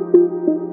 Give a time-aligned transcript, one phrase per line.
[0.00, 0.69] Is Ryan,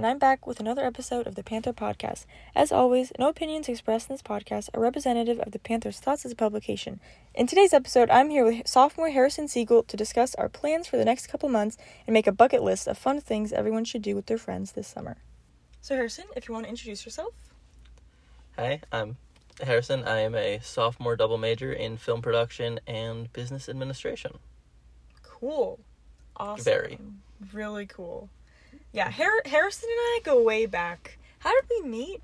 [0.00, 2.24] and I'm back with another episode of the Panther Podcast.
[2.54, 6.32] As always, no opinions expressed in this podcast are representative of the Panther's thoughts as
[6.32, 7.00] a publication.
[7.34, 11.04] In today's episode, I'm here with sophomore Harrison Segal to discuss our plans for the
[11.04, 14.24] next couple months and make a bucket list of fun things everyone should do with
[14.24, 15.18] their friends this summer.
[15.82, 17.34] So, Harrison, if you want to introduce yourself.
[18.56, 19.18] Hi, I'm
[19.62, 20.04] Harrison.
[20.04, 24.38] I am a sophomore double major in film production and business administration.
[25.22, 25.78] Cool.
[26.38, 26.64] Awesome.
[26.64, 26.98] Very.
[27.52, 28.30] Really cool.
[28.92, 31.18] Yeah, Har- Harrison and I go way back.
[31.40, 32.22] How did we meet?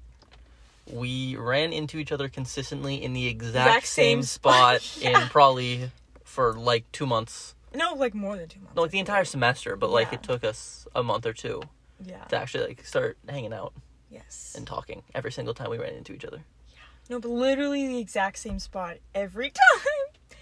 [0.93, 5.23] We ran into each other consistently in the exact, Exact same same spot spot, yeah.
[5.23, 5.91] in probably
[6.24, 7.55] for like two months.
[7.74, 8.77] No, like more than two months.
[8.77, 10.18] No, like the entire semester, but like Yeah.
[10.18, 11.63] it took us a month or two
[12.05, 12.24] Yeah.
[12.24, 13.73] to actually like start hanging out
[14.10, 14.55] Yes.
[14.57, 16.45] and talking every single time we ran into each other.
[16.73, 16.79] Yeah.
[17.10, 20.38] No, but literally the exact same spot every time.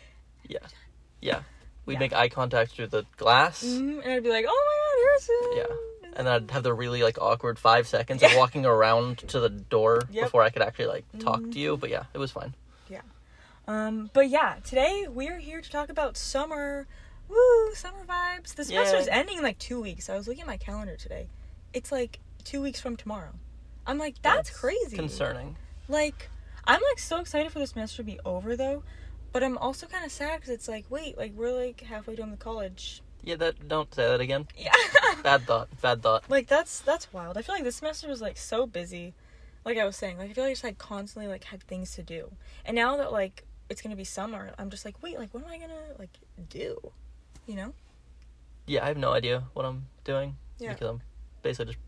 [0.46, 0.58] Yeah.
[1.22, 1.42] Yeah.
[1.86, 1.98] We'd Yeah.
[2.00, 3.64] make eye contact through the glass.
[3.64, 5.76] Mhm, And I'd be like, oh my god, Harrison.
[5.80, 5.90] Yeah.
[6.16, 9.48] And then I'd have the really like awkward five seconds of walking around to the
[9.48, 10.24] door Yep.
[10.26, 11.52] before I could actually like talk Mhm.
[11.52, 11.76] to you.
[11.76, 12.54] But yeah, it was fine.
[12.88, 13.00] Yeah.
[13.66, 16.86] Um, but yeah, today we're here to talk about summer.
[17.28, 18.54] Woo, summer vibes.
[18.54, 19.14] The semester's Yeah.
[19.16, 20.08] ending in like two weeks.
[20.08, 21.28] I was looking at my calendar today.
[21.72, 23.32] It's like two weeks from tomorrow.
[23.86, 24.96] I'm like, that's, crazy.
[24.96, 25.56] Concerning.
[25.88, 26.30] Like,
[26.66, 28.82] I'm like so excited for the semester to be over though,
[29.32, 32.30] but I'm also kind of sad because it's like, wait, like we're like halfway done
[32.30, 33.02] with college.
[33.24, 34.46] Yeah, that don't say that again.
[34.56, 34.72] Yeah.
[35.22, 35.68] Bad thought.
[35.80, 36.24] Bad thought.
[36.28, 37.36] like that's that's wild.
[37.38, 39.14] I feel like this semester was like so busy.
[39.64, 41.94] Like I was saying, like I feel like I just like constantly like had things
[41.94, 42.30] to do.
[42.66, 45.50] And now that like it's gonna be summer, I'm just like, wait, like what am
[45.50, 46.10] I gonna like
[46.50, 46.76] do?
[47.46, 47.74] You know?
[48.66, 50.72] Yeah, I have no idea what I'm doing Yeah.
[50.72, 51.00] because I'm
[51.42, 51.78] basically just.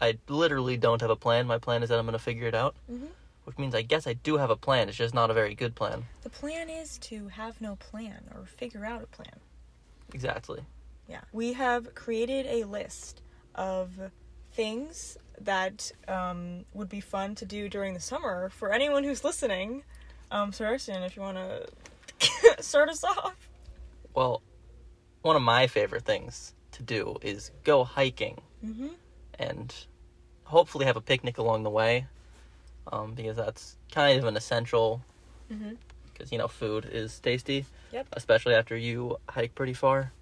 [0.00, 1.46] I literally don't have a plan.
[1.46, 3.08] My plan is that I'm gonna figure it out, Mhm.
[3.44, 4.88] which means I guess I do have a plan.
[4.88, 6.04] It's just not a very good plan.
[6.22, 9.40] The plan is to have no plan or figure out a plan.
[10.14, 10.60] Exactly.
[11.08, 11.20] Yeah.
[11.32, 13.22] We have created a list
[13.54, 13.90] of
[14.52, 19.82] things that um, would be fun to do during the summer for anyone who's listening.
[20.30, 23.48] Um, so, Harrison, if you want to start us off.
[24.14, 24.42] Well,
[25.22, 28.88] one of my favorite things to do is go hiking Mm-hmm.
[29.38, 29.74] and
[30.44, 32.06] hopefully have a picnic along the way,
[32.92, 35.00] um, because that's kind of an essential.
[35.50, 35.70] Mm-hmm.
[36.12, 37.64] Because you know, food is tasty.
[37.92, 38.08] Yep.
[38.12, 40.12] Especially after you hike pretty far.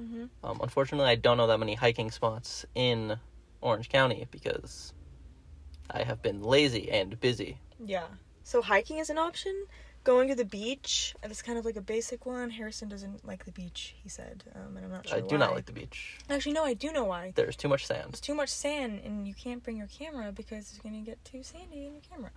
[0.00, 0.24] Mm-hmm.
[0.44, 3.18] Um, unfortunately, I don't know that many hiking spots in
[3.60, 4.92] Orange County because
[5.90, 7.58] I have been lazy and busy.
[7.84, 8.06] Yeah.
[8.44, 9.66] So, hiking is an option.
[10.04, 12.48] Going to the beach, that's kind of like a basic one.
[12.50, 15.36] Harrison doesn't like the beach, he said, um, and I'm not sure I do why.
[15.36, 16.16] not like the beach.
[16.30, 17.32] Actually, no, I do know why.
[17.34, 18.12] There's too much sand.
[18.12, 21.42] There's too much sand, and you can't bring your camera because it's gonna get too
[21.42, 22.30] sandy in your camera.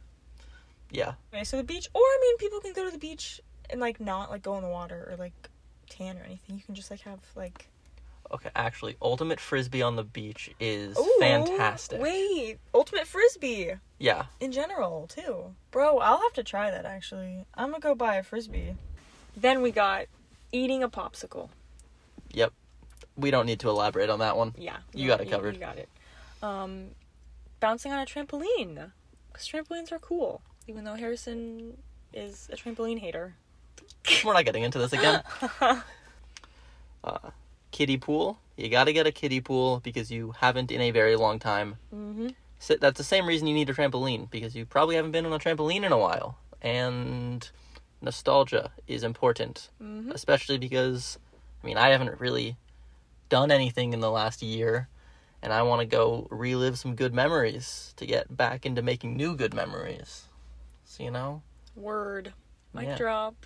[0.90, 1.14] Yeah.
[1.34, 3.40] Okay, so the beach, or I mean, people can go to the beach
[3.72, 5.34] and like not like go in the water or like
[5.90, 6.58] tan or anything.
[6.58, 7.68] You can just like have like
[8.34, 12.00] Okay, actually, ultimate frisbee on the beach is Ooh, fantastic.
[12.00, 14.26] Wait, ultimate frisbee Yeah.
[14.40, 15.98] in general too, bro.
[16.00, 17.46] I'll have to try that actually.
[17.56, 18.76] I'm gonna go buy a frisbee.
[19.36, 20.06] Then we got
[20.52, 21.50] eating a popsicle.
[22.32, 22.54] Yep.
[23.18, 24.54] We don't need to elaborate on that one.
[24.58, 25.56] Yeah, You got it covered.
[25.56, 25.90] You got it.
[26.42, 26.92] Um,
[27.60, 28.92] bouncing on a trampoline
[29.32, 30.42] because trampolines are cool.
[30.68, 31.78] Even though Harrison
[32.14, 33.36] is a trampoline hater.
[34.26, 35.24] We're not getting into this again.
[37.04, 37.18] uh,
[37.72, 38.40] kiddie pool.
[38.58, 41.78] You gotta get a kiddie pool because you haven't in a very long time.
[41.94, 42.30] Mm-hmm.
[42.60, 45.34] So that's the same reason you need a trampoline because you probably haven't been on
[45.34, 46.38] a trampoline in a while.
[46.62, 47.50] And
[48.02, 50.12] nostalgia is important, Mm-hmm.
[50.12, 51.18] especially because
[51.64, 52.58] I mean, I haven't really
[53.30, 54.90] done anything in the last year
[55.42, 59.36] and I want to go relive some good memories to get back into making new
[59.36, 60.28] good memories.
[60.86, 61.42] So, you know,
[61.76, 62.34] Word.
[62.74, 62.98] Mic Yeah.
[62.98, 63.46] drop.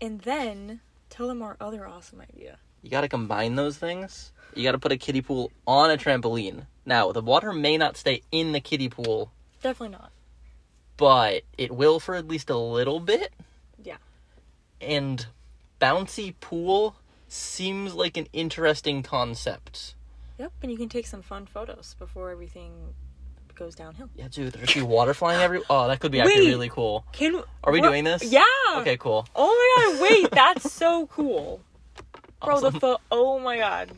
[0.00, 0.80] And then
[1.10, 2.58] tell them our other awesome idea.
[2.82, 4.30] you got to combine those things.
[4.54, 6.66] You got to put a kiddie pool on a trampoline.
[6.84, 9.32] Now, the water may not stay in the kiddie pool,
[9.62, 10.12] Definitely not.
[10.98, 13.32] but it will for at least a little bit.
[13.82, 13.96] Yeah.
[14.82, 15.26] And
[15.80, 16.96] bouncy pool
[17.26, 19.94] seems like an interesting concept.
[20.38, 22.94] Yep, and you can take some fun photos before everything
[23.54, 24.08] goes downhill.
[24.16, 25.60] Yeah, dude, there's be water flying every.
[25.70, 26.48] Oh, that could be actually Wait.
[26.48, 27.04] really cool.
[27.12, 28.22] Can Are we what- doing this?
[28.24, 28.42] Yeah.
[28.76, 29.26] Okay, cool.
[29.34, 31.60] Oh my god, wait, that's so cool.
[32.44, 32.72] Bro, Awesome.
[32.74, 33.90] the pho- oh my god.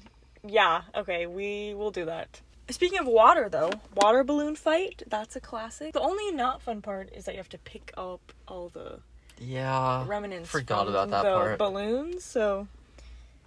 [0.46, 2.40] Yeah, okay, we will do that.
[2.70, 5.92] Speaking of water though, water balloon fight, that's a classic.
[5.92, 9.00] The only not fun part is that you have to pick up all the
[9.38, 10.04] Yeah.
[10.06, 10.48] remnants.
[10.50, 11.58] forgot about that the part.
[11.58, 12.24] balloons.
[12.24, 12.68] So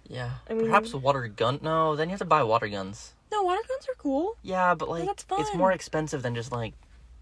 [0.08, 0.30] Yeah.
[0.48, 1.60] I mean- Perhaps a water gun.
[1.62, 3.12] No, then you have to buy water guns.
[3.32, 4.36] No, water guns are cool.
[4.42, 6.74] Yeah, but like that's it's more expensive than just like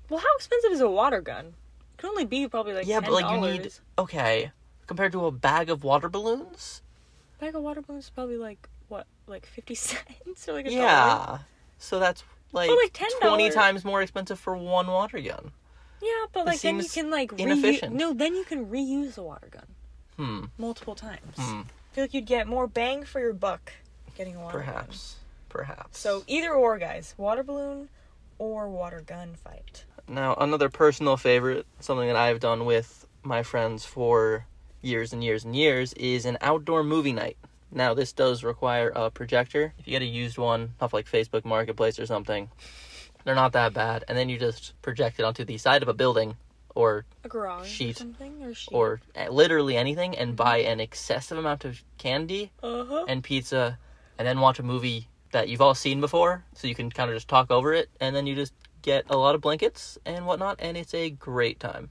[0.08, 1.46] Well, how expensive is a water gun?
[1.46, 3.04] It could only be probably like yeah, $10.
[3.04, 4.52] but like you need okay
[4.86, 6.82] compared to a bag of water balloons.
[7.40, 10.82] bag of water balloons is probably like what, like fifty cents or like a dollar.
[10.82, 11.38] Yeah,
[11.78, 13.20] so that's like, like, $10.
[13.20, 15.52] twenty times more expensive for one water gun.
[16.00, 17.90] Yeah, but like then you can like reuse.
[17.90, 19.66] No, then you can reuse a water gun
[20.16, 20.44] Hmm.
[20.56, 21.36] multiple times.
[21.36, 21.60] Hmm.
[21.60, 23.72] I feel like you'd get more bang for your buck
[24.16, 24.66] getting a water gun.
[24.66, 25.16] Perhaps.
[25.48, 25.98] Perhaps.
[25.98, 27.88] So either or, guys, water balloon
[28.38, 29.84] or water gun fight.
[30.08, 34.46] Now, another personal favorite, something that I've done with my friends for
[34.80, 37.36] years and years and years, is an outdoor movie night.
[37.70, 39.74] Now, this does require a projector.
[39.78, 42.50] If you get a used one off like Facebook Marketplace or something,
[43.24, 44.04] they're not that bad.
[44.08, 46.36] And then you just project it onto the side of a building
[46.74, 47.96] or A garage Sheet.
[47.96, 48.72] or something or sheet.
[48.72, 53.04] or uh, literally anything and buy an excessive amount of candy uh huh.
[53.08, 53.78] and pizza
[54.18, 57.16] and then watch a movie that you've all seen before so you can kind of
[57.16, 60.56] just talk over it and then you just get a lot of blankets and whatnot
[60.58, 61.90] and it's a great time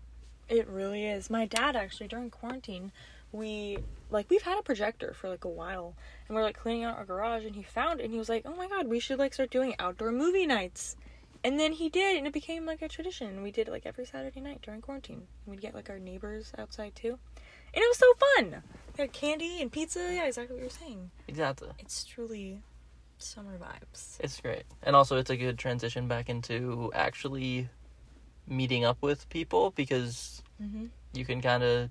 [0.49, 1.29] It really is.
[1.29, 2.91] My dad actually during quarantine,
[3.33, 3.79] we
[4.09, 5.93] like we've had a projector for like a while,
[6.27, 8.43] and we're like cleaning out our garage, and he found it, and he was like,
[8.45, 10.95] "Oh my god, we should like start doing outdoor movie nights."
[11.43, 13.43] And then he did, and it became like a tradition.
[13.43, 15.27] We did it like every Saturday night during quarantine.
[15.45, 17.19] And we'd get like our neighbors outside too,
[17.73, 18.63] and it was so fun.
[18.95, 19.99] We had candy and pizza.
[19.99, 21.11] Yeah, exactly what you're saying.
[21.27, 22.61] exactly It's truly
[23.17, 24.17] summer vibes.
[24.19, 27.69] it's great and also it's a good transition back into actually
[28.47, 30.85] meeting up with people because Mm-hmm.
[31.13, 31.89] you can kind of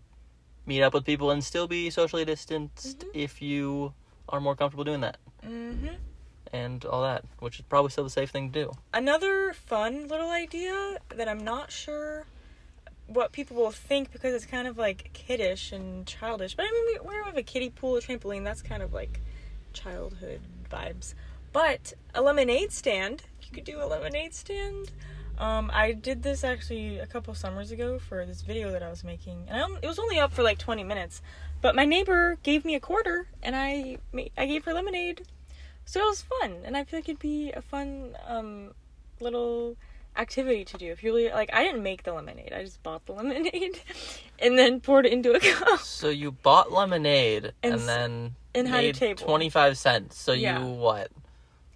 [0.67, 3.11] meet up with people and still be socially distanced Mhm.
[3.15, 3.95] if you
[4.29, 5.95] are more comfortable doing that Mm-hmm.
[6.53, 10.31] and all that which is probably still the safe thing to do Another fun little
[10.31, 12.27] idea that I'm not sure
[13.07, 16.57] what people will think because it's kind of like kiddish and childish.
[16.57, 18.43] But I mean, we, we have a kiddie pool, a trampoline.
[18.43, 19.21] That's kind of like
[19.73, 21.15] childhood vibes.
[21.53, 23.23] But a lemonade stand.
[23.43, 24.91] You could do a lemonade stand.
[25.39, 29.05] Um, I did this actually a couple summers ago for this video that I was
[29.05, 31.21] making, and I, it was only up for like 20 minutes.
[31.61, 33.99] But my neighbor gave me a quarter, and I
[34.37, 35.27] I gave her lemonade,
[35.85, 36.63] so it was fun.
[36.65, 38.73] And I feel like it'd be a fun um,
[39.21, 39.77] little
[40.17, 41.51] activity to do if you really like.
[41.53, 43.81] I didn't make the lemonade; I just bought the lemonade,
[44.39, 45.81] and then poured it into a cup.
[45.81, 49.25] So you bought lemonade And and, then and had a table.
[49.27, 50.19] twenty five cents.
[50.19, 50.61] So Yeah.
[50.61, 51.11] you what?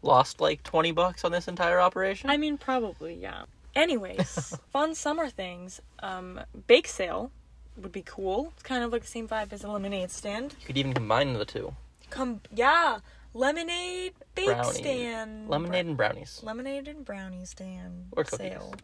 [0.02, 2.30] Lost like twenty bucks on this entire operation?
[2.30, 3.42] I mean, probably, yeah.
[3.76, 5.80] Anyways, fun summer things.
[6.02, 7.30] Um, bake sale
[7.76, 8.52] would be cool.
[8.54, 10.54] It's kind of like the same vibe as a lemonade stand.
[10.60, 11.74] you could even combine the two.
[12.10, 12.98] Come, yeah,
[13.34, 14.72] lemonade bake Brownie.
[14.78, 15.48] stand.
[15.48, 16.40] Lemonade and brownies.
[16.42, 18.48] lemonade and brownie stand Or cookies.
[18.48, 18.74] sale.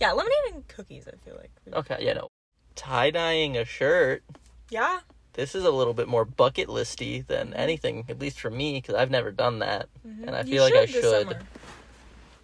[0.00, 1.06] Yeah, lemonade and cookies.
[1.06, 1.50] I feel like.
[1.72, 2.28] Okay, yeah, no.
[2.74, 4.22] Tie dyeing a shirt.
[4.70, 5.00] Yeah,
[5.34, 8.94] This is a little bit more bucket listy than anything, at least for me, because
[8.94, 10.26] I've never done that, mhm.
[10.26, 11.02] and I You feel like I should.
[11.28, 11.38] summer.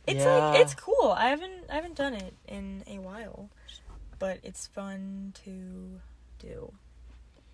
[0.06, 0.50] It's Yeah.
[0.50, 1.12] like it's cool.
[1.12, 3.50] I haven't I haven't done it in a while,
[4.18, 6.00] but it's fun to
[6.38, 6.72] do.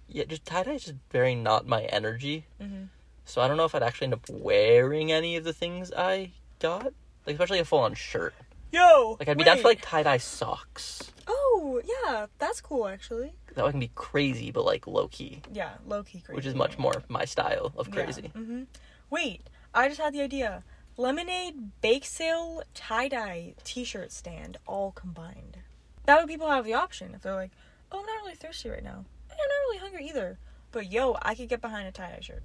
[0.09, 2.47] Yeah, just tie dye is just very not my energy.
[2.61, 2.85] hmm
[3.25, 6.33] So I don't know if I'd actually end up wearing any of the things I
[6.61, 6.93] got,
[7.27, 8.35] like especially a full on shirt.
[8.73, 11.11] Yo, Like I'd be down for like tie dye socks.
[11.27, 13.33] Oh, yeah, that's cool actually.
[13.55, 16.37] That way can be crazy, but like low key, Yeah, low key crazy.
[16.37, 17.95] which is much more my style of Yeah.
[17.95, 18.29] crazy.
[18.35, 18.65] hmm
[19.11, 20.65] Wait, I just had the idea.
[20.97, 25.59] Lemonade, bake sale, tie dye, t shirt stand, all combined.
[26.07, 27.51] That way people have the option if they're like,
[27.91, 29.05] oh, I'm not really thirsty right now.
[29.31, 30.39] I'm not really hungry either.
[30.73, 32.43] But yo, I could get behind a tie dye shirt.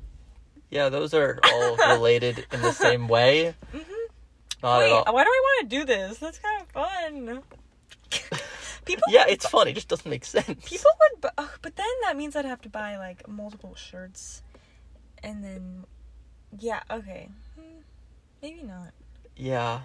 [0.69, 3.55] Yeah, those are all related in the same way.
[3.73, 3.93] Mm-hmm.
[4.61, 5.13] Not Wait, at all.
[5.13, 6.17] why do I want to do this?
[6.19, 7.41] That's kind of fun.
[8.85, 9.67] people Yeah, it's bu- fun.
[9.67, 10.47] It just doesn't make sense.
[10.65, 14.43] People would, bu- ugh, but then that means I'd have to buy like multiple shirts,
[15.23, 15.85] and then,
[16.59, 17.79] yeah, okay, Hmm,
[18.41, 18.91] maybe not.
[19.35, 19.81] Yeah,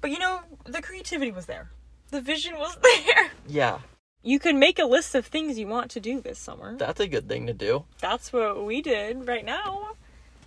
[0.00, 1.70] But you know, the creativity was there,
[2.10, 3.30] the vision was there.
[3.48, 3.78] yeah,
[4.22, 6.76] You can make a list of things you want to do this summer.
[6.76, 7.84] that's a good thing to do.
[8.00, 9.90] That's what we did right now,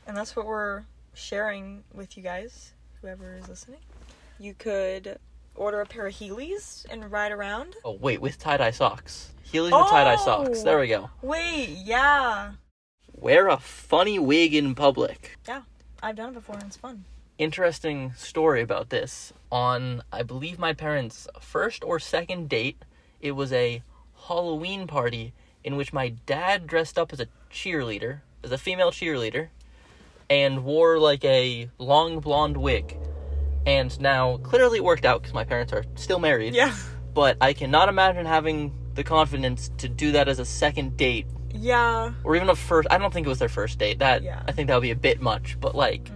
[0.10, 0.82] and that's what we're
[1.14, 3.80] sharing with you guys, whoever is listening.
[4.40, 5.20] You could
[5.56, 7.76] order a pair of Heelys and ride around.
[7.86, 9.34] Oh wait, with tie dye socks.
[9.54, 10.26] Heelys with tie dye oh!
[10.26, 10.60] socks.
[10.62, 10.64] Oh.
[10.64, 11.12] There we go.
[11.22, 12.54] Wait, yeah.
[13.14, 15.38] Wear a funny wig in public.
[15.48, 15.62] Yeah,
[16.02, 17.06] I've done it before and it's fun.
[17.38, 19.32] Interesting story about this.
[19.52, 22.84] On I believe my parents' first or second date,
[23.22, 23.84] it was a
[24.28, 29.50] Halloween party in which my dad dressed up as a cheerleader, as a female cheerleader,
[30.30, 32.98] and wore like a long blonde wig.
[33.66, 36.54] And now clearly it worked out because my parents are still married.
[36.54, 36.76] Yeah.
[37.14, 42.12] but I cannot imagine having the confidence to do that as a second date Yeah.
[42.24, 42.88] or even a first.
[42.92, 44.00] I don't think it was their first date.
[44.00, 44.42] That Yeah.
[44.48, 45.58] I think that would be a bit much.
[45.60, 46.16] But like, hmm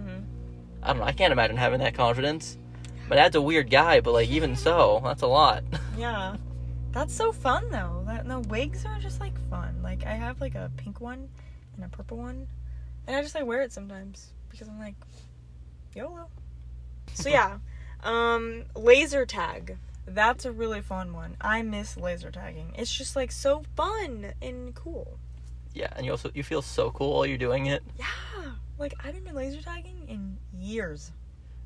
[0.82, 1.04] I don't know.
[1.04, 2.58] I can't imagine having that confidence.
[3.08, 5.64] My dad's a weird guy, but like even so, that's a lot.
[5.98, 6.36] Yeah.
[6.92, 8.04] That's so fun though.
[8.06, 9.80] That no wigs are just like fun.
[9.82, 11.28] Like I have like a pink one
[11.76, 12.46] and a purple one.
[13.06, 14.94] And I just like wear it sometimes because I'm like
[15.94, 16.28] YOLO.
[17.14, 17.58] So yeah.
[18.02, 19.78] Um laser tag.
[20.06, 21.36] That's a really fun one.
[21.40, 22.72] I miss laser tagging.
[22.76, 25.18] It's just like so fun and cool.
[25.72, 27.82] yeah, and you also you feel so cool while you're doing it.
[27.98, 28.04] Yeah.
[28.78, 31.12] Like I haven't been laser tagging in years.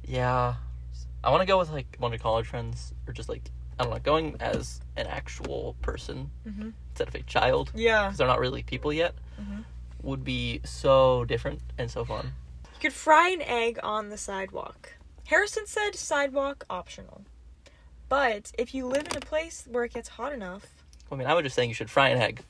[0.06, 0.54] Yeah,
[1.24, 3.92] I want to go with like one of college friends, or just like I don't
[3.92, 6.72] know, going as an actual person Mhm.
[6.90, 8.04] instead of a child, Yeah.
[8.06, 9.14] because they're not really people yet.
[9.40, 9.64] Mhm.
[10.02, 12.32] Would be so different and so fun.
[12.74, 14.94] You could fry an egg on the sidewalk.
[15.26, 17.22] Harrison said sidewalk optional.
[18.08, 20.66] But if you live in a place where it gets hot enough,
[21.10, 22.42] I mean, I was just saying you should fry an egg.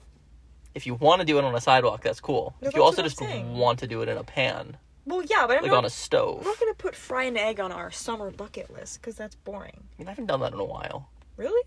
[0.75, 2.55] If you want to do it on a sidewalk, that's cool.
[2.61, 3.57] No, if you also just saying.
[3.57, 4.76] want to do it in a pan,
[5.09, 6.40] well, yeah, but I'm like not, on a stove.
[6.40, 9.73] I'm not gonna put fry an egg on our summer bucket list because that's boring.
[9.76, 11.09] I mean, I haven't done that in a while.
[11.38, 11.67] Really?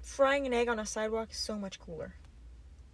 [0.00, 2.14] Frying an egg on a sidewalk is so much cooler.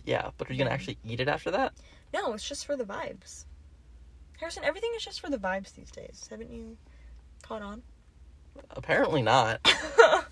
[0.05, 1.75] Yeah, but are you gonna actually eat it after that?
[2.13, 3.45] No, it's just for the vibes.
[4.41, 6.27] Harrison, everything is just for the vibes these days.
[6.31, 6.77] Haven't you
[7.43, 7.83] caught on?
[8.71, 9.61] Apparently not.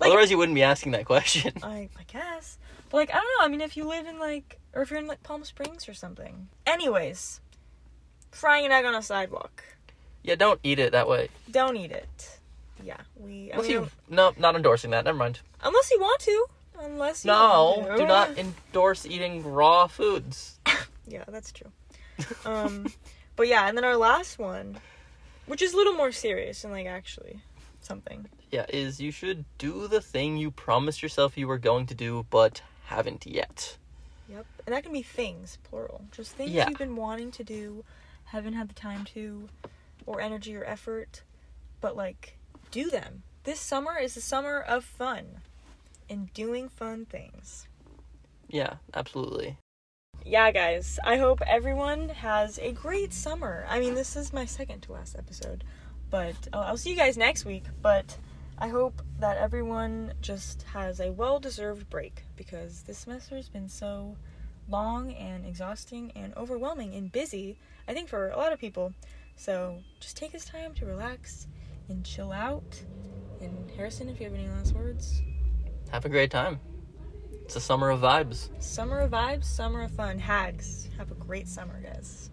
[0.00, 1.52] Like- Otherwise, you wouldn't be asking that question.
[1.62, 2.58] I, I guess.
[2.90, 3.44] But like I don't know.
[3.44, 5.94] I mean, if you live in like, or if you're in like Palm Springs or
[5.94, 6.48] something.
[6.66, 7.40] Anyways,
[8.32, 9.62] frying an egg on a sidewalk.
[10.24, 11.28] yeah, don't eat it that way.
[11.52, 12.40] Don't eat it.
[12.82, 13.52] Yeah, we.
[13.52, 15.04] I Unless mean, you, um, no, not endorsing that.
[15.04, 15.38] Never mind.
[15.62, 16.46] unless you want to.
[16.80, 17.96] Unless you No, want to.
[17.98, 20.58] do not endorse eating raw foods.
[21.06, 21.72] Yeah, that's true.
[22.44, 22.92] Um,
[23.36, 24.78] but yeah, and then our last one,
[25.46, 27.40] which is a little more serious and like actually
[27.80, 28.26] something.
[28.50, 32.26] Yeah, is you should do the thing you promised yourself you were going to do,
[32.30, 33.76] but haven't yet.
[34.28, 36.68] Yep, and that can be things plural, just things Yeah.
[36.68, 37.84] you've been wanting to do,
[38.26, 39.48] haven't had the time to,
[40.06, 41.22] or energy or effort,
[41.80, 42.36] but like
[42.70, 43.22] do them.
[43.44, 45.40] This summer is the summer of fun,
[46.08, 47.66] and doing fun things.
[48.48, 49.56] Yeah, absolutely.
[50.24, 53.64] Yeah, guys, I hope everyone has a great summer.
[53.68, 55.64] I mean, this is my second to last episode,
[56.10, 57.64] but uh, I'll see you guys next week.
[57.80, 58.16] But
[58.58, 63.68] I hope that everyone just has a well deserved break because this semester has been
[63.68, 64.16] so
[64.68, 68.94] long and exhausting and overwhelming and busy, I think, for a lot of people.
[69.36, 71.46] So just take this time to relax
[71.88, 72.82] and chill out.
[73.40, 75.20] And Harrison, if you have any last words.
[75.90, 76.60] Have a great time.
[77.52, 78.48] It's a summer of vibes.
[78.62, 80.18] Summer of vibes, summer of fun.
[80.18, 80.88] Hags.
[80.96, 82.30] Have a great summer, guys.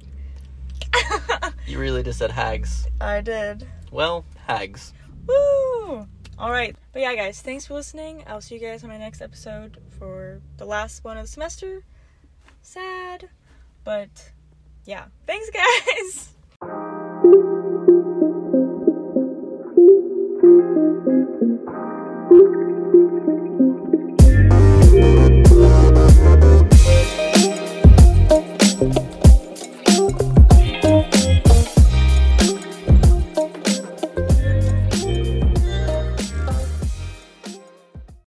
[1.67, 2.87] You really just said hags.
[3.01, 3.67] I did.
[3.91, 4.93] Well, hags.
[5.27, 6.07] Woo!
[6.37, 6.73] All right.
[6.93, 8.23] But yeah, guys, thanks for listening.
[8.27, 11.83] I'll see you guys on my next episode for the last one of the semester.
[12.61, 13.27] Sad.
[13.83, 14.31] But
[14.85, 15.07] yeah.
[15.27, 16.29] Thanks, guys.